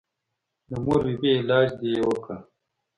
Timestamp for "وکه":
2.09-2.35